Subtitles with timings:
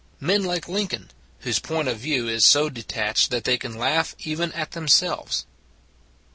[0.19, 4.51] Men like Lincoln, whose point of view is so detached that they can laugh even
[4.53, 5.45] at themselves.